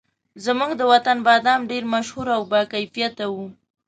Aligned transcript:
زموږ 0.45 0.71
د 0.77 0.81
وطن 0.91 1.17
بادام 1.27 1.61
ډېر 1.71 1.83
مشهور 1.93 2.27
او 2.37 2.41
باکیفیته 2.51 3.25
وو. 3.33 3.47